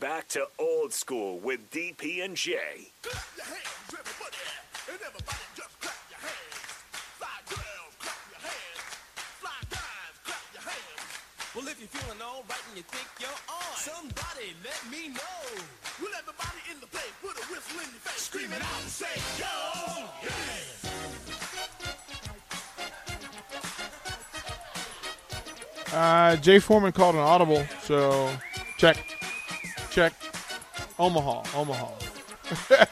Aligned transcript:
Back 0.00 0.28
to 0.28 0.46
old 0.58 0.94
school 0.94 1.38
with 1.40 1.70
DP 1.70 2.24
and 2.24 2.34
J. 2.34 2.56
Well, 11.54 11.68
if 11.68 11.78
you're 11.78 11.88
feeling 11.88 12.22
all 12.22 12.42
right 12.48 12.62
and 12.68 12.76
you 12.78 12.82
think 12.84 13.08
you're 13.20 13.28
on, 13.28 13.76
somebody 13.76 14.54
let 14.64 14.90
me 14.90 15.08
know. 15.08 15.20
Will 16.00 16.08
everybody 16.18 16.60
in 16.72 16.80
the 16.80 16.86
place 16.86 17.12
put 17.20 17.36
a 17.36 17.42
whistle 17.52 17.80
in 17.80 17.90
your 17.90 18.00
face, 18.00 18.22
screaming 18.22 18.52
out 18.52 18.80
and 18.80 18.90
say, 18.90 19.20
Yo! 19.38 19.54
Uh, 25.94 26.36
Jay 26.36 26.58
Foreman 26.58 26.92
called 26.92 27.16
an 27.16 27.20
audible, 27.20 27.66
so 27.82 28.30
check, 28.78 28.96
check. 30.00 30.14
Omaha, 30.98 31.42
Omaha. 31.54 31.88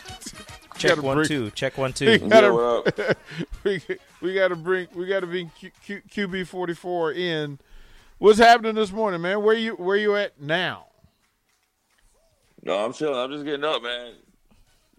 Check 0.77 1.03
one 1.03 1.17
bring- 1.17 1.27
two. 1.28 1.51
Check 1.51 1.77
one 1.78 1.91
We 1.98 2.19
two. 2.19 2.28
gotta, 2.28 3.17
we, 3.64 3.81
we 4.20 4.34
gotta 4.34 4.55
bring, 4.55 4.87
we 4.95 5.06
gotta 5.06 5.27
bring 5.27 5.51
Q, 5.59 5.70
Q, 5.84 6.03
QB 6.29 6.47
forty 6.47 6.75
four 6.75 7.11
in. 7.12 7.59
What's 8.19 8.39
happening 8.39 8.75
this 8.77 8.92
morning, 8.92 9.20
man? 9.23 9.42
Where 9.42 9.55
you, 9.56 9.73
where 9.75 9.97
you 9.97 10.14
at 10.17 10.41
now? 10.41 10.86
No, 12.62 12.84
I'm 12.84 12.92
chilling. 12.92 13.17
I'm 13.19 13.31
just 13.33 13.45
getting 13.45 13.64
up, 13.64 13.83
man. 13.83 14.12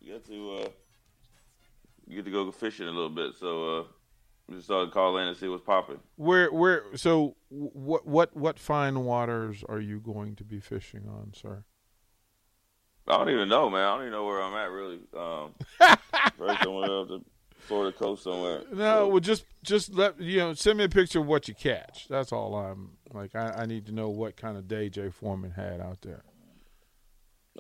You 0.01 0.13
get 0.13 0.25
to 0.27 0.51
uh, 0.63 0.69
you 2.07 2.15
get 2.17 2.25
to 2.25 2.31
go 2.31 2.51
fishing 2.51 2.87
a 2.87 2.91
little 2.91 3.09
bit, 3.09 3.35
so 3.39 3.77
uh, 3.79 3.83
I 4.49 4.53
just 4.55 4.65
started 4.65 4.91
calling 4.91 5.21
in 5.23 5.27
and 5.29 5.37
see 5.37 5.47
what's 5.47 5.63
popping. 5.63 5.99
Where, 6.17 6.51
where? 6.51 6.83
So, 6.95 7.35
what, 7.49 8.05
what, 8.05 8.35
what 8.35 8.59
fine 8.59 9.05
waters 9.05 9.63
are 9.69 9.79
you 9.79 9.99
going 9.99 10.35
to 10.37 10.43
be 10.43 10.59
fishing 10.59 11.07
on, 11.07 11.31
sir? 11.33 11.63
I 13.09 13.17
don't 13.17 13.29
even 13.29 13.49
know, 13.49 13.69
man. 13.69 13.81
I 13.81 13.91
don't 13.95 14.01
even 14.01 14.11
know 14.11 14.25
where 14.25 14.41
I'm 14.41 14.53
at 14.53 14.71
really. 14.71 14.99
Um, 15.17 15.53
right 16.37 16.63
somewhere 16.63 16.99
up 16.99 17.07
the 17.07 17.21
Florida 17.59 17.97
coast 17.97 18.23
somewhere. 18.23 18.61
No, 18.71 19.07
well, 19.07 19.19
just 19.19 19.45
just 19.63 19.93
let 19.93 20.19
you 20.19 20.37
know. 20.39 20.53
Send 20.53 20.77
me 20.77 20.83
a 20.85 20.89
picture 20.89 21.19
of 21.19 21.25
what 21.27 21.47
you 21.47 21.53
catch. 21.55 22.07
That's 22.07 22.31
all 22.31 22.55
I'm 22.55 22.91
like. 23.13 23.35
I, 23.35 23.49
I 23.49 23.65
need 23.65 23.85
to 23.87 23.91
know 23.91 24.09
what 24.09 24.37
kind 24.37 24.57
of 24.57 24.67
day 24.67 24.89
Jay 24.89 25.09
Foreman 25.09 25.51
had 25.51 25.81
out 25.81 26.01
there. 26.01 26.23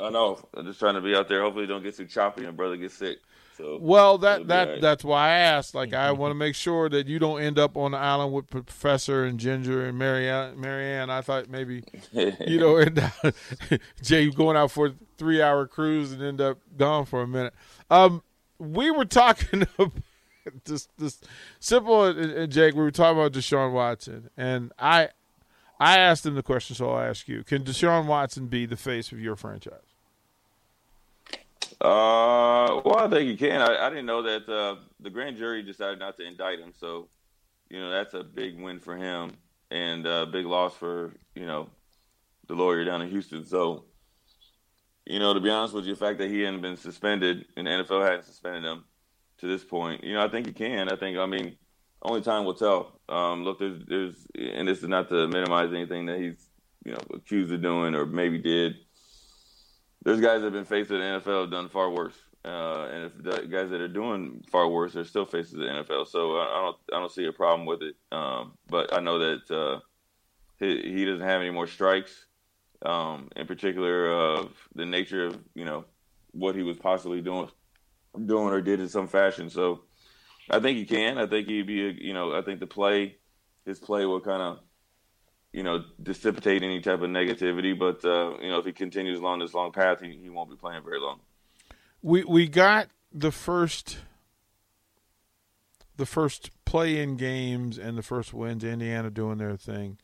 I 0.01 0.09
know. 0.09 0.39
I'm 0.53 0.65
just 0.65 0.79
trying 0.79 0.95
to 0.95 1.01
be 1.01 1.15
out 1.15 1.27
there. 1.27 1.41
Hopefully, 1.41 1.67
don't 1.67 1.83
get 1.83 1.95
too 1.95 2.05
choppy 2.05 2.45
and 2.45 2.55
brother 2.55 2.77
gets 2.77 2.95
sick. 2.95 3.19
So 3.57 3.77
Well, 3.81 4.17
that 4.19 4.47
that 4.47 4.67
right. 4.69 4.81
that's 4.81 5.03
why 5.03 5.27
I 5.27 5.39
asked. 5.39 5.75
Like, 5.75 5.93
I 5.93 6.09
mm-hmm. 6.09 6.19
want 6.19 6.31
to 6.31 6.35
make 6.35 6.55
sure 6.55 6.87
that 6.89 7.07
you 7.07 7.19
don't 7.19 7.41
end 7.41 7.59
up 7.59 7.75
on 7.75 7.91
the 7.91 7.97
island 7.97 8.33
with 8.33 8.49
Professor 8.49 9.25
and 9.25 9.39
Ginger 9.39 9.85
and 9.85 9.97
Mary 9.97 10.29
Ann. 10.29 10.59
Marianne, 10.59 11.09
I 11.09 11.21
thought 11.21 11.49
maybe 11.49 11.83
you 12.13 12.59
know 12.59 12.77
end 12.77 12.99
up 12.99 13.35
Jay 14.01 14.29
going 14.29 14.55
out 14.55 14.71
for 14.71 14.87
a 14.87 14.93
three 15.17 15.41
hour 15.41 15.67
cruise 15.67 16.13
and 16.13 16.23
end 16.23 16.39
up 16.39 16.59
gone 16.77 17.05
for 17.05 17.21
a 17.21 17.27
minute. 17.27 17.53
Um, 17.89 18.23
we 18.59 18.91
were 18.91 19.05
talking 19.05 19.67
about 19.77 19.93
this 20.63 20.87
this 20.97 21.19
simple 21.59 22.05
and, 22.05 22.17
and 22.17 22.51
Jake. 22.51 22.75
We 22.75 22.81
were 22.81 22.91
talking 22.91 23.19
about 23.19 23.33
Deshaun 23.33 23.73
Watson, 23.73 24.29
and 24.37 24.71
I 24.79 25.09
I 25.81 25.97
asked 25.97 26.25
him 26.25 26.35
the 26.35 26.43
question, 26.43 26.77
so 26.77 26.91
I'll 26.91 27.09
ask 27.09 27.27
you: 27.27 27.43
Can 27.43 27.63
Deshaun 27.63 28.05
Watson 28.05 28.47
be 28.47 28.65
the 28.65 28.77
face 28.77 29.11
of 29.11 29.19
your 29.19 29.35
franchise? 29.35 29.88
Uh, 31.81 32.81
well, 32.83 32.97
I 32.99 33.07
think 33.09 33.29
you 33.29 33.37
can. 33.37 33.61
I, 33.61 33.87
I 33.87 33.89
didn't 33.89 34.05
know 34.05 34.21
that 34.23 34.49
uh, 34.49 34.75
the 34.99 35.09
grand 35.09 35.37
jury 35.37 35.63
decided 35.63 35.99
not 35.99 36.17
to 36.17 36.27
indict 36.27 36.59
him, 36.59 36.73
so 36.77 37.07
you 37.69 37.79
know 37.79 37.89
that's 37.89 38.13
a 38.13 38.23
big 38.23 38.59
win 38.59 38.79
for 38.79 38.97
him 38.97 39.31
and 39.71 40.05
a 40.05 40.25
big 40.25 40.45
loss 40.45 40.75
for 40.75 41.13
you 41.35 41.45
know 41.45 41.69
the 42.49 42.55
lawyer 42.55 42.83
down 42.83 43.01
in 43.01 43.09
Houston. 43.09 43.45
So, 43.45 43.85
you 45.05 45.19
know, 45.19 45.33
to 45.33 45.39
be 45.39 45.49
honest 45.49 45.73
with 45.73 45.85
you, 45.85 45.93
the 45.93 45.99
fact 45.99 46.17
that 46.17 46.29
he 46.29 46.41
hadn't 46.41 46.61
been 46.61 46.75
suspended 46.75 47.45
and 47.55 47.65
the 47.65 47.71
NFL 47.71 48.03
hadn't 48.03 48.25
suspended 48.25 48.65
him 48.65 48.83
to 49.37 49.47
this 49.47 49.63
point, 49.63 50.03
you 50.03 50.15
know, 50.15 50.25
I 50.25 50.27
think 50.27 50.47
he 50.47 50.51
can. 50.51 50.89
I 50.89 50.97
think, 50.97 51.17
I 51.17 51.27
mean, 51.27 51.55
only 52.01 52.21
time 52.21 52.43
will 52.43 52.55
tell. 52.55 52.99
Um, 53.07 53.43
look, 53.43 53.59
there's, 53.59 53.85
there's, 53.87 54.27
and 54.35 54.67
this 54.67 54.79
is 54.79 54.87
not 54.87 55.09
to 55.09 55.27
minimize 55.27 55.71
anything 55.71 56.07
that 56.07 56.19
he's, 56.19 56.49
you 56.83 56.91
know, 56.91 56.99
accused 57.13 57.53
of 57.53 57.61
doing 57.61 57.93
or 57.95 58.05
maybe 58.05 58.39
did 58.39 58.75
there's 60.09 60.21
guys 60.21 60.41
that 60.41 60.45
have 60.45 60.53
been 60.53 60.65
faced 60.65 60.89
with 60.89 61.01
the 61.01 61.05
NFL 61.05 61.41
have 61.41 61.51
done 61.51 61.69
far 61.69 61.91
worse, 61.91 62.15
uh, 62.43 62.87
and 62.91 63.05
if 63.05 63.17
the 63.21 63.47
guys 63.47 63.69
that 63.69 63.79
are 63.79 63.87
doing 63.87 64.43
far 64.51 64.67
worse 64.67 64.95
are 64.95 65.03
still 65.03 65.25
faces 65.25 65.51
the 65.51 65.59
NFL, 65.59 66.07
so 66.07 66.37
I, 66.37 66.45
I 66.45 66.61
don't 66.61 66.77
I 66.93 66.99
don't 66.99 67.11
see 67.11 67.25
a 67.27 67.31
problem 67.31 67.67
with 67.67 67.83
it. 67.83 67.95
Um, 68.11 68.57
but 68.67 68.91
I 68.91 69.01
know 69.01 69.19
that 69.19 69.51
uh, 69.51 69.79
he, 70.57 70.81
he 70.81 71.05
doesn't 71.05 71.27
have 71.27 71.41
any 71.41 71.51
more 71.51 71.67
strikes, 71.67 72.25
um, 72.83 73.29
in 73.35 73.45
particular 73.45 74.09
of 74.09 74.51
the 74.73 74.87
nature 74.87 75.27
of 75.27 75.37
you 75.53 75.65
know 75.65 75.85
what 76.31 76.55
he 76.55 76.63
was 76.63 76.77
possibly 76.77 77.21
doing, 77.21 77.49
doing 78.25 78.47
or 78.47 78.61
did 78.61 78.79
in 78.79 78.89
some 78.89 79.07
fashion. 79.07 79.51
So 79.51 79.81
I 80.49 80.59
think 80.59 80.79
he 80.79 80.85
can. 80.85 81.19
I 81.19 81.27
think 81.27 81.47
he'd 81.47 81.67
be 81.67 81.87
a, 81.87 81.91
you 81.91 82.13
know 82.15 82.35
I 82.35 82.41
think 82.41 82.61
the 82.61 82.67
play, 82.67 83.17
his 83.63 83.77
play 83.77 84.07
will 84.07 84.21
kind 84.21 84.41
of 84.41 84.59
you 85.51 85.63
know, 85.63 85.83
dissipate 86.01 86.63
any 86.63 86.81
type 86.81 87.01
of 87.01 87.09
negativity. 87.09 87.77
But 87.77 88.03
uh, 88.05 88.37
you 88.41 88.49
know, 88.49 88.59
if 88.59 88.65
he 88.65 88.71
continues 88.71 89.19
along 89.19 89.39
this 89.39 89.53
long 89.53 89.71
path, 89.71 90.01
he, 90.01 90.17
he 90.21 90.29
won't 90.29 90.49
be 90.49 90.55
playing 90.55 90.83
very 90.83 90.99
long. 90.99 91.19
we 92.01 92.23
we 92.23 92.47
got 92.47 92.87
the 93.11 93.31
first 93.31 93.97
the 95.97 96.05
first 96.05 96.51
play 96.65 97.01
in 97.01 97.17
games 97.17 97.77
and 97.77 97.97
the 97.97 98.03
first 98.03 98.33
wins. 98.33 98.63
Indiana 98.63 99.09
doing 99.09 99.37
their 99.37 99.57
thing 99.57 99.97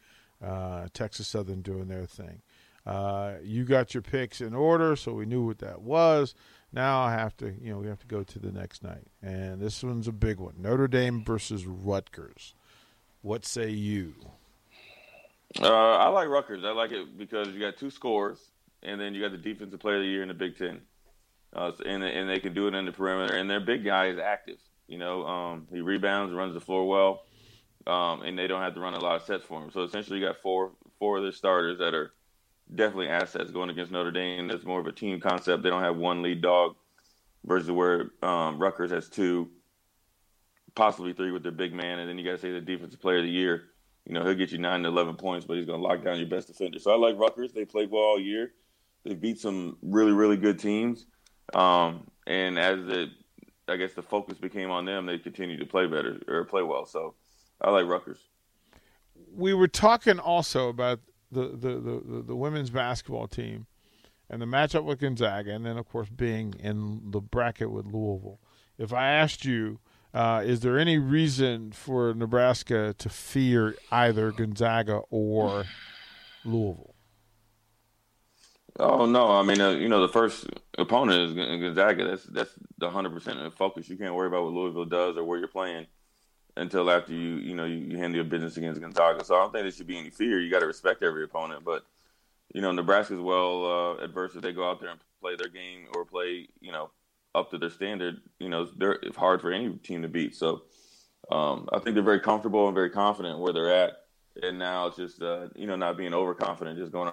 uh, 0.44 0.88
texas 0.94 1.28
southern 1.28 1.62
doing 1.62 1.88
their 1.88 2.06
thing. 2.06 2.42
Uh, 2.86 3.34
you 3.42 3.64
got 3.64 3.96
your 3.96 4.04
picks 4.04 4.42
in 4.42 4.54
order 4.54 4.96
so 4.96 5.14
we 5.14 5.26
knew 5.26 5.46
what 5.46 5.60
that 5.60 5.82
was. 5.82 6.36
Now 6.72 7.02
i 7.02 7.12
have 7.14 7.36
to 7.38 7.54
you 7.62 7.72
know 7.72 7.80
we 7.80 7.88
have 7.88 8.00
to 8.00 8.08
go 8.08 8.24
to 8.24 8.40
the 8.40 8.52
next 8.52 8.84
night. 8.84 9.08
And 9.22 9.60
this 9.60 9.84
one's 9.84 10.08
a 10.08 10.12
big 10.12 10.40
one. 10.40 10.56
Notre 10.58 10.88
dame 10.88 11.24
versus 11.24 11.66
rutgers. 11.66 12.54
What 13.22 13.46
say 13.46 13.70
you 13.70 14.14
Uh, 15.62 15.96
I 15.96 16.10
like 16.10 16.28
Rutgers. 16.28 16.64
I 16.66 16.72
like 16.72 16.92
it 16.92 17.18
because 17.18 17.50
you 17.50 17.60
got 17.60 17.78
two 17.78 17.90
scores, 17.90 18.40
and 18.84 19.00
then 19.00 19.14
you 19.14 19.22
got 19.22 19.32
the 19.32 19.38
defensive 19.38 19.80
player 19.80 19.98
of 19.98 20.02
the 20.02 20.08
year 20.08 20.22
in 20.22 20.28
the 20.28 20.34
Big 20.34 20.58
Ten, 20.58 20.82
uh, 21.56 21.72
and 21.86 22.04
and 22.04 22.30
they 22.30 22.40
can 22.40 22.54
do 22.54 22.68
it 22.68 22.76
in 22.76 22.86
the 22.86 22.92
perimeter. 22.92 23.36
And 23.36 23.50
their 23.50 23.62
big 23.62 23.86
guy 23.86 24.08
is 24.08 24.20
active. 24.20 24.58
You 24.88 24.98
know, 24.98 25.26
um, 25.26 25.68
he 25.72 25.82
rebounds, 25.82 26.34
runs 26.34 26.54
the 26.54 26.60
floor 26.60 26.88
well, 26.88 27.24
um, 27.88 28.22
and 28.24 28.38
they 28.38 28.48
don't 28.48 28.62
have 28.62 28.74
to 28.76 28.80
run 28.82 28.94
a 28.96 29.00
lot 29.00 29.16
of 29.16 29.24
sets 29.24 29.46
for 29.46 29.64
him. 29.64 29.72
So 29.72 29.84
essentially, 29.84 30.20
you 30.20 30.26
got 30.26 30.42
four 30.42 30.72
four 31.00 31.18
of 31.18 31.24
their 31.24 31.32
starters 31.32 31.80
that 31.80 31.94
are 31.94 32.12
definitely 32.74 33.08
assets 33.08 33.52
going 33.52 33.70
against 33.70 33.92
Notre 33.92 34.12
Dame. 34.12 34.48
That's 34.48 34.66
more 34.66 34.82
of 34.82 34.88
a 34.88 34.92
team 34.92 35.22
concept. 35.22 35.64
They 35.64 35.70
don't 35.70 35.84
have 35.84 35.96
one 35.96 36.22
lead 36.22 36.42
dog 36.42 36.76
versus 37.46 37.72
where 37.72 38.12
um, 38.22 38.60
Rutgers 38.60 38.92
has 38.92 39.08
two, 39.08 39.50
possibly 40.76 41.14
three 41.14 41.32
with 41.32 41.44
their 41.44 41.52
big 41.52 41.74
man, 41.74 42.00
and 42.00 42.10
then 42.10 42.18
you 42.18 42.26
got 42.26 42.32
to 42.32 42.40
say 42.40 42.52
the 42.52 42.60
defensive 42.60 43.00
player 43.00 43.20
of 43.20 43.24
the 43.24 43.30
year. 43.30 43.64
You 44.06 44.14
know, 44.14 44.24
he'll 44.24 44.36
get 44.36 44.52
you 44.52 44.60
nine 44.60 44.84
to 44.84 44.90
eleven 44.90 45.16
points, 45.16 45.46
but 45.46 45.58
he's 45.58 45.66
going 45.66 45.82
to 45.82 45.88
lock 45.88 46.04
down 46.04 46.18
your 46.20 46.28
best 46.28 46.48
defender. 46.48 46.80
So 46.80 46.92
I 46.92 46.96
like 46.96 47.18
Rutgers. 47.18 47.54
They 47.54 47.66
played 47.66 47.90
well 47.90 48.04
all 48.04 48.20
year. 48.20 48.52
They 49.04 49.16
beat 49.16 49.40
some 49.40 49.78
really, 49.82 50.12
really 50.12 50.38
good 50.38 50.60
teams. 50.60 51.06
Um, 51.54 52.08
and 52.28 52.60
as 52.60 52.86
the, 52.86 53.10
I 53.68 53.78
guess 53.78 53.94
the 53.94 54.04
focus 54.04 54.38
became 54.38 54.72
on 54.72 54.86
them, 54.86 55.06
they 55.06 55.18
continued 55.18 55.60
to 55.60 55.66
play 55.66 55.88
better 55.88 56.22
or 56.28 56.44
play 56.46 56.64
well. 56.64 56.86
So 56.86 57.16
I 57.62 57.70
like 57.72 57.86
Rutgers. 57.86 58.20
we 59.36 59.54
were 59.54 59.68
talking 59.68 60.20
also 60.20 60.70
about 60.70 61.00
the, 61.32 61.50
the, 61.50 61.80
the, 61.80 62.04
the, 62.06 62.24
the 62.28 62.36
women's 62.36 62.70
basketball 62.70 63.28
team 63.28 63.68
and 64.30 64.42
the 64.42 64.46
matchup 64.46 64.84
with 64.84 65.00
Gonzaga, 65.00 65.52
and 65.52 65.66
then, 65.66 65.78
of 65.78 65.88
course, 65.88 66.10
being 66.10 66.56
in 66.60 67.12
the 67.12 67.22
bracket 67.22 67.70
with 67.70 67.86
Louisville. 67.86 68.40
If 68.78 68.92
I 68.92 69.10
asked 69.10 69.46
you, 69.46 69.80
uh, 70.16 70.42
is 70.46 70.62
there 70.62 70.80
any 70.80 70.98
reason 70.98 71.74
for 71.74 72.14
Nebraska 72.14 72.96
to 72.98 73.10
fear 73.10 73.76
either 73.92 74.32
Gonzaga 74.32 75.02
or 75.10 75.66
Louisville? 76.46 76.96
Oh 78.80 79.06
no, 79.06 79.30
I 79.30 79.44
mean, 79.44 79.60
uh, 79.60 79.72
you 79.72 79.90
know, 79.90 80.02
the 80.02 80.12
first 80.12 80.48
opponent 80.78 81.38
is 81.38 81.62
Gonzaga. 81.62 82.06
That's 82.06 82.24
that's 82.24 82.52
the 82.78 82.90
hundred 82.90 83.12
percent 83.12 83.40
focus. 83.58 83.90
You 83.90 83.98
can't 83.98 84.16
worry 84.16 84.28
about 84.28 84.46
what 84.46 84.54
Louisville 84.54 84.86
does 84.86 85.18
or 85.18 85.26
where 85.26 85.38
you're 85.38 85.50
playing 85.50 85.86
until 86.56 86.90
after 86.90 87.12
you, 87.12 87.36
you 87.36 87.54
know, 87.54 87.66
you, 87.66 87.76
you 87.76 87.98
handle 87.98 88.16
your 88.16 88.24
business 88.24 88.56
against 88.56 88.80
Gonzaga. 88.80 89.26
So 89.26 89.36
I 89.36 89.40
don't 89.40 89.52
think 89.52 89.64
there 89.66 89.72
should 89.72 89.88
be 89.88 89.98
any 89.98 90.12
fear. 90.12 90.40
You 90.40 90.50
got 90.50 90.60
to 90.62 90.66
respect 90.66 91.04
every 91.04 91.26
opponent, 91.26 91.66
but 91.66 91.84
you 92.54 92.62
know, 92.62 92.72
Nebraska's 92.72 93.20
well 93.20 93.66
uh, 93.66 94.04
adverse 94.04 94.34
if 94.34 94.42
they 94.42 94.54
go 94.54 94.70
out 94.70 94.80
there 94.80 94.92
and 94.92 95.00
play 95.20 95.36
their 95.36 95.50
game 95.50 95.88
or 95.94 96.06
play, 96.06 96.48
you 96.62 96.72
know, 96.72 96.90
up 97.36 97.52
to 97.52 97.58
their 97.58 97.70
standard. 97.70 98.16
You 98.40 98.50
know, 98.50 98.68
they're 98.78 99.00
hard 99.16 99.42
for 99.42 99.52
any 99.52 99.70
team 99.78 100.02
to 100.02 100.08
beat. 100.08 100.36
So 100.36 100.64
um, 101.32 101.68
I 101.72 101.80
think 101.80 101.96
they're 101.96 102.04
very 102.04 102.20
comfortable 102.20 102.68
and 102.68 102.76
very 102.76 102.90
confident 102.90 103.40
where 103.40 103.54
they're 103.54 103.74
at. 103.74 103.92
And 104.42 104.60
now 104.60 104.88
it's 104.88 104.98
just, 104.98 105.22
uh, 105.22 105.48
you 105.56 105.68
know, 105.68 105.76
not 105.76 105.98
being 105.98 106.14
overconfident, 106.14 106.78
just 106.78 106.92
going 106.92 107.12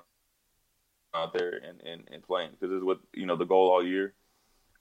out 1.15 1.33
there 1.33 1.61
and, 1.69 1.81
and, 1.83 2.09
and 2.11 2.23
playing 2.23 2.51
because 2.53 2.75
it's 2.75 2.85
what, 2.85 2.99
you 3.15 3.27
know, 3.27 3.37
the 3.37 3.45
goal 3.45 3.71
all 3.71 3.85
year. 3.85 4.15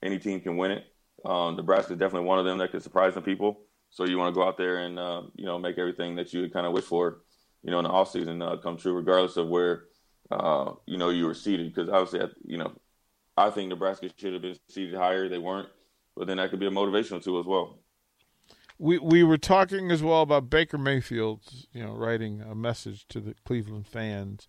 Any 0.02 0.18
team 0.18 0.40
can 0.40 0.56
win 0.56 0.72
it. 0.72 0.84
Um, 1.24 1.56
Nebraska 1.56 1.92
is 1.92 1.98
definitely 1.98 2.26
one 2.26 2.38
of 2.38 2.44
them 2.44 2.58
that 2.58 2.72
could 2.72 2.82
surprise 2.82 3.14
some 3.14 3.22
people. 3.22 3.60
So 3.90 4.04
you 4.04 4.18
want 4.18 4.34
to 4.34 4.38
go 4.38 4.46
out 4.46 4.56
there 4.56 4.78
and, 4.78 4.98
uh, 4.98 5.22
you 5.36 5.44
know, 5.44 5.58
make 5.58 5.78
everything 5.78 6.16
that 6.16 6.32
you 6.32 6.48
kind 6.48 6.66
of 6.66 6.72
wish 6.72 6.84
for, 6.84 7.22
you 7.62 7.70
know, 7.70 7.78
in 7.78 7.84
the 7.84 7.90
offseason 7.90 8.42
uh, 8.42 8.56
come 8.56 8.76
true, 8.76 8.94
regardless 8.94 9.36
of 9.36 9.48
where, 9.48 9.84
uh, 10.30 10.72
you 10.86 10.98
know, 10.98 11.10
you 11.10 11.26
were 11.26 11.34
seeded. 11.34 11.72
Because 11.72 11.88
obviously, 11.88 12.28
you 12.44 12.58
know, 12.58 12.72
I 13.36 13.50
think 13.50 13.68
Nebraska 13.68 14.10
should 14.16 14.32
have 14.34 14.42
been 14.42 14.56
seeded 14.68 14.94
higher. 14.94 15.28
They 15.28 15.38
weren't. 15.38 15.68
But 16.16 16.26
then 16.26 16.36
that 16.36 16.50
could 16.50 16.60
be 16.60 16.66
a 16.66 16.70
motivational 16.70 17.22
too 17.22 17.38
as 17.38 17.46
well 17.46 17.78
we 18.82 18.98
we 18.98 19.22
were 19.22 19.38
talking 19.38 19.92
as 19.92 20.02
well 20.02 20.22
about 20.22 20.50
Baker 20.50 20.76
Mayfield, 20.76 21.40
you 21.72 21.84
know, 21.84 21.92
writing 21.92 22.40
a 22.40 22.54
message 22.54 23.06
to 23.10 23.20
the 23.20 23.36
Cleveland 23.44 23.86
fans 23.86 24.48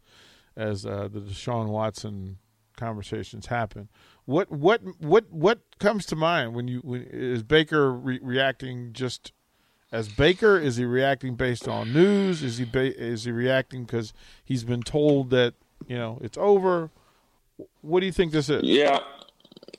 as 0.55 0.87
uh, 0.87 1.07
the 1.11 1.19
Deshaun 1.19 1.67
Watson 1.67 2.39
conversations 2.75 3.45
happen. 3.45 3.89
What 4.25 4.51
what 4.51 4.81
what 4.99 5.31
what 5.31 5.59
comes 5.79 6.07
to 6.07 6.15
mind 6.15 6.55
when 6.55 6.67
you 6.67 6.79
when 6.79 7.03
is 7.03 7.43
Baker 7.43 7.93
re- 7.93 8.19
reacting 8.23 8.93
just 8.93 9.33
as 9.91 10.09
Baker? 10.09 10.57
Is 10.57 10.77
he 10.77 10.85
reacting 10.85 11.35
based 11.35 11.67
on 11.67 11.93
news? 11.93 12.41
Is 12.41 12.57
he 12.57 12.65
ba- 12.65 12.99
is 12.99 13.25
he 13.25 13.31
reacting 13.31 13.83
because 13.83 14.13
he's 14.43 14.63
been 14.63 14.81
told 14.81 15.29
that 15.29 15.53
you 15.85 15.95
know 15.95 16.17
it's 16.21 16.39
over? 16.39 16.89
What 17.81 17.99
do 17.99 18.05
you 18.05 18.11
think 18.11 18.31
this 18.31 18.49
is? 18.49 18.63
Yeah, 18.63 18.99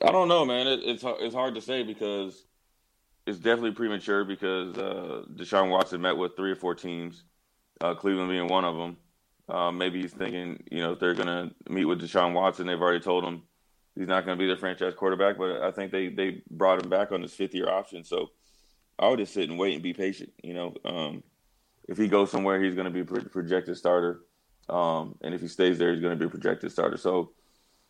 I 0.01 0.11
don't 0.11 0.27
know, 0.27 0.45
man. 0.45 0.67
It, 0.67 0.81
it's 0.83 1.03
it's 1.05 1.35
hard 1.35 1.55
to 1.55 1.61
say 1.61 1.83
because 1.83 2.45
it's 3.25 3.39
definitely 3.39 3.71
premature 3.71 4.23
because 4.23 4.77
uh, 4.77 5.23
Deshaun 5.33 5.69
Watson 5.69 6.01
met 6.01 6.17
with 6.17 6.35
three 6.35 6.51
or 6.51 6.55
four 6.55 6.75
teams, 6.75 7.23
uh, 7.81 7.95
Cleveland 7.95 8.29
being 8.29 8.47
one 8.47 8.65
of 8.65 8.75
them. 8.75 8.97
Uh, 9.47 9.71
maybe 9.71 10.01
he's 10.01 10.13
thinking, 10.13 10.63
you 10.71 10.79
know, 10.79 10.93
if 10.93 10.99
they're 10.99 11.13
going 11.13 11.27
to 11.27 11.71
meet 11.71 11.85
with 11.85 12.01
Deshaun 12.01 12.33
Watson, 12.33 12.65
they've 12.65 12.81
already 12.81 12.99
told 12.99 13.23
him 13.23 13.43
he's 13.95 14.07
not 14.07 14.25
going 14.25 14.37
to 14.37 14.41
be 14.41 14.47
their 14.47 14.57
franchise 14.57 14.93
quarterback. 14.95 15.37
But 15.37 15.61
I 15.61 15.71
think 15.71 15.91
they 15.91 16.09
they 16.09 16.41
brought 16.49 16.83
him 16.83 16.89
back 16.89 17.11
on 17.11 17.21
his 17.21 17.33
fifth 17.33 17.53
year 17.53 17.69
option. 17.69 18.03
So 18.03 18.31
I 18.97 19.07
would 19.09 19.19
just 19.19 19.33
sit 19.33 19.49
and 19.49 19.59
wait 19.59 19.73
and 19.73 19.83
be 19.83 19.93
patient. 19.93 20.31
You 20.43 20.53
know, 20.53 20.75
um, 20.85 21.23
if 21.87 21.97
he 21.97 22.07
goes 22.07 22.31
somewhere, 22.31 22.61
he's 22.61 22.75
going 22.75 22.91
to 22.91 22.91
be 22.91 23.01
a 23.01 23.21
projected 23.29 23.77
starter, 23.77 24.21
um, 24.69 25.15
and 25.21 25.33
if 25.33 25.41
he 25.41 25.47
stays 25.47 25.77
there, 25.77 25.91
he's 25.91 26.01
going 26.01 26.17
to 26.17 26.19
be 26.19 26.25
a 26.25 26.29
projected 26.29 26.71
starter. 26.71 26.97
So 26.97 27.31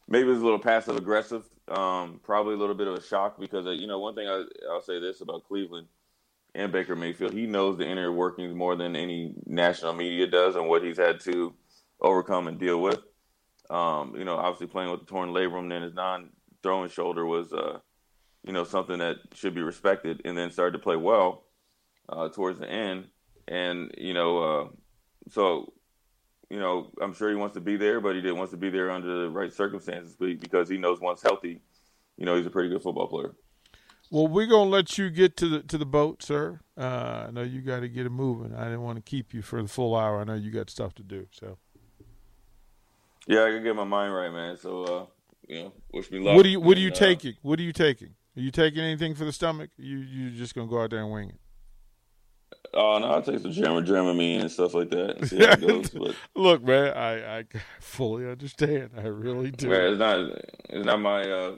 maybe 0.07 0.27
it 0.27 0.31
was 0.31 0.41
a 0.41 0.45
little 0.45 0.59
passive 0.59 0.95
aggressive. 0.95 1.43
Um, 1.67 2.19
probably 2.23 2.53
a 2.53 2.57
little 2.57 2.75
bit 2.75 2.87
of 2.87 2.95
a 2.95 3.01
shock 3.01 3.39
because 3.39 3.65
uh, 3.65 3.71
you 3.71 3.87
know 3.87 3.99
one 3.99 4.15
thing 4.15 4.27
I, 4.27 4.43
I'll 4.69 4.81
say 4.81 4.99
this 4.99 5.21
about 5.21 5.47
Cleveland 5.47 5.87
and 6.55 6.71
Baker 6.71 6.95
Mayfield, 6.95 7.33
he 7.33 7.45
knows 7.47 7.77
the 7.77 7.87
inner 7.87 8.11
workings 8.11 8.55
more 8.55 8.75
than 8.75 8.95
any 8.95 9.33
national 9.45 9.93
media 9.93 10.25
does 10.25 10.55
and 10.55 10.69
what 10.69 10.83
he's 10.83 10.97
had 10.97 11.19
to 11.21 11.53
overcome 11.99 12.47
and 12.47 12.57
deal 12.57 12.81
with. 12.81 12.99
Um, 13.69 14.15
you 14.15 14.23
know, 14.23 14.37
obviously 14.37 14.67
playing 14.67 14.89
with 14.89 15.01
the 15.01 15.05
torn 15.05 15.29
labrum 15.29 15.73
and 15.73 15.83
his 15.83 15.93
non-throwing 15.93 16.89
shoulder 16.89 17.25
was, 17.25 17.51
uh, 17.51 17.79
you 18.43 18.53
know, 18.53 18.63
something 18.63 18.99
that 18.99 19.17
should 19.33 19.53
be 19.53 19.63
respected. 19.63 20.21
And 20.23 20.37
then 20.37 20.49
started 20.49 20.77
to 20.77 20.83
play 20.83 20.95
well 20.95 21.43
uh, 22.07 22.29
towards 22.29 22.59
the 22.59 22.69
end, 22.69 23.07
and 23.47 23.91
you 23.97 24.13
know, 24.13 24.37
uh, 24.37 24.67
so 25.29 25.73
you 26.49 26.59
know, 26.59 26.91
I'm 27.01 27.13
sure 27.13 27.29
he 27.29 27.35
wants 27.35 27.55
to 27.55 27.61
be 27.61 27.77
there, 27.77 27.99
but 27.99 28.15
he 28.15 28.21
didn't 28.21 28.37
want 28.37 28.51
to 28.51 28.57
be 28.57 28.69
there 28.69 28.91
under 28.91 29.21
the 29.21 29.29
right 29.29 29.51
circumstances 29.53 30.15
because 30.15 30.69
he 30.69 30.77
knows 30.77 30.99
once 30.99 31.21
healthy, 31.21 31.61
you 32.17 32.25
know, 32.25 32.35
he's 32.35 32.45
a 32.45 32.49
pretty 32.49 32.69
good 32.69 32.81
football 32.81 33.07
player. 33.07 33.33
Well, 34.11 34.27
we're 34.27 34.45
gonna 34.45 34.69
let 34.69 34.97
you 34.97 35.09
get 35.09 35.35
to 35.37 35.49
the 35.49 35.63
to 35.63 35.77
the 35.77 35.85
boat, 35.85 36.21
sir. 36.21 36.59
Uh, 36.77 37.25
I 37.27 37.31
know 37.31 37.41
you 37.41 37.61
got 37.61 37.79
to 37.79 37.89
get 37.89 38.05
it 38.05 38.11
moving. 38.11 38.53
I 38.53 38.65
didn't 38.65 38.83
want 38.83 38.97
to 38.97 39.01
keep 39.01 39.33
you 39.33 39.41
for 39.41 39.61
the 39.61 39.67
full 39.67 39.95
hour. 39.95 40.21
I 40.21 40.23
know 40.23 40.35
you 40.35 40.51
got 40.51 40.69
stuff 40.69 40.93
to 40.95 41.03
do. 41.03 41.27
So. 41.31 41.57
Yeah, 43.27 43.45
I 43.45 43.49
can 43.49 43.63
get 43.63 43.75
my 43.75 43.83
mind 43.83 44.13
right, 44.13 44.31
man. 44.31 44.57
So, 44.57 44.83
uh, 44.83 45.05
you 45.47 45.63
know, 45.63 45.73
wish 45.91 46.11
me 46.11 46.19
luck. 46.19 46.35
What 46.35 46.45
are 46.45 46.49
you 46.49 46.59
What 46.59 46.77
are 46.77 46.81
you 46.81 46.87
and, 46.87 46.95
taking? 46.95 47.33
What 47.41 47.59
are 47.59 47.63
you 47.63 47.73
taking? 47.73 48.09
Are 48.37 48.41
you 48.41 48.51
taking 48.51 48.81
anything 48.81 49.15
for 49.15 49.25
the 49.25 49.31
stomach? 49.31 49.71
You 49.77 49.97
you 49.97 50.29
just 50.29 50.53
gonna 50.53 50.67
go 50.67 50.83
out 50.83 50.91
there 50.91 50.99
and 51.01 51.11
wing 51.11 51.29
it? 51.29 51.39
Oh 52.75 52.97
no, 52.99 53.07
I'll 53.07 53.21
take 53.21 53.39
some 53.39 53.51
Dramamine 53.51 54.41
and 54.41 54.51
stuff 54.51 54.73
like 54.73 54.89
that 54.89 55.17
and 55.17 55.29
see 55.29 55.37
how 55.37 55.53
it 55.53 55.61
goes. 55.67 55.89
But 55.89 56.15
look, 56.35 56.61
man, 56.61 56.95
I, 56.95 57.39
I 57.39 57.45
fully 57.79 58.29
understand. 58.29 58.91
I 58.97 59.07
really 59.07 59.51
do. 59.51 59.69
Man, 59.69 59.93
it's 59.93 59.99
not 59.99 60.19
it's 60.69 60.85
not 60.85 60.99
my 60.99 61.21
uh, 61.29 61.55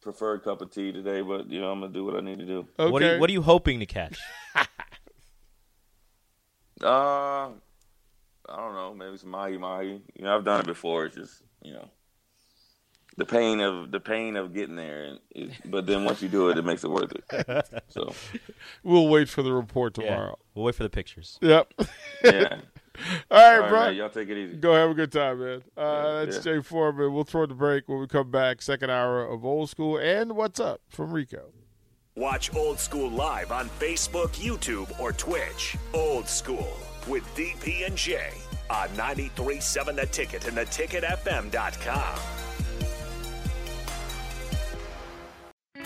preferred 0.00 0.44
cup 0.44 0.62
of 0.62 0.70
tea 0.70 0.90
today, 0.90 1.20
but 1.20 1.50
you 1.50 1.60
know 1.60 1.70
I'm 1.70 1.80
gonna 1.80 1.92
do 1.92 2.04
what 2.04 2.16
I 2.16 2.20
need 2.20 2.38
to 2.38 2.46
do. 2.46 2.66
Okay. 2.78 2.90
What 2.90 3.02
are 3.02 3.14
you, 3.14 3.20
What 3.20 3.28
are 3.28 3.32
you 3.34 3.42
hoping 3.42 3.80
to 3.80 3.86
catch? 3.86 4.18
uh, 4.56 4.66
I 6.82 7.48
don't 8.46 8.74
know. 8.74 8.94
Maybe 8.94 9.18
some 9.18 9.30
mahi 9.30 9.58
mahi. 9.58 10.00
You 10.14 10.24
know, 10.24 10.34
I've 10.34 10.44
done 10.44 10.60
it 10.60 10.66
before. 10.66 11.04
It's 11.04 11.16
just 11.16 11.42
you 11.62 11.74
know 11.74 11.90
the 13.18 13.26
pain 13.26 13.60
of 13.60 13.90
the 13.90 13.98
pain 13.98 14.36
of 14.36 14.54
getting 14.54 14.76
there, 14.76 15.04
and 15.04 15.18
it, 15.32 15.50
but 15.64 15.86
then 15.86 16.04
once 16.04 16.22
you 16.22 16.28
do 16.28 16.50
it, 16.50 16.56
it 16.56 16.64
makes 16.64 16.84
it 16.84 16.90
worth 16.90 17.12
it. 17.12 17.82
So 17.88 18.12
we'll 18.84 19.08
wait 19.08 19.28
for 19.28 19.42
the 19.42 19.52
report 19.52 19.94
tomorrow. 19.94 20.36
Yeah, 20.38 20.44
we'll 20.54 20.66
wait 20.66 20.76
for 20.76 20.84
the 20.84 20.90
pictures. 20.90 21.38
Yep. 21.42 21.74
yeah. 22.22 22.60
All 23.30 23.38
right, 23.38 23.54
All 23.54 23.60
right 23.60 23.68
bro. 23.68 23.80
Man, 23.80 23.94
y'all 23.96 24.10
take 24.10 24.28
it 24.28 24.36
easy. 24.36 24.56
Go 24.56 24.74
have 24.74 24.90
a 24.90 24.94
good 24.94 25.10
time, 25.10 25.40
man. 25.40 25.62
Uh, 25.76 26.24
that's 26.24 26.44
yeah. 26.44 26.54
Jay 26.54 26.62
Foreman. 26.62 27.12
We'll 27.12 27.24
throw 27.24 27.46
the 27.46 27.54
break 27.54 27.88
when 27.88 27.98
we 27.98 28.06
come 28.06 28.30
back. 28.30 28.62
Second 28.62 28.90
hour 28.90 29.24
of 29.24 29.44
Old 29.44 29.70
School 29.70 29.98
and 29.98 30.32
What's 30.36 30.60
Up 30.60 30.80
from 30.88 31.12
Rico. 31.12 31.50
Watch 32.16 32.54
Old 32.54 32.78
School 32.78 33.10
live 33.10 33.52
on 33.52 33.68
Facebook, 33.80 34.30
YouTube, 34.30 34.98
or 34.98 35.12
Twitch. 35.12 35.76
Old 35.94 36.28
School 36.28 36.76
with 37.06 37.24
DP 37.36 37.86
and 37.86 37.96
J 37.96 38.30
on 38.70 38.88
93.7 38.90 39.96
The 39.96 40.06
Ticket 40.06 40.46
and 40.46 40.56
theticketfm.com. 40.56 42.37